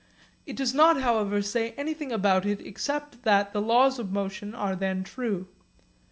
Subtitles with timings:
[0.47, 4.75] It does not however say anything about it except that the laws of motion are
[4.75, 5.47] then true.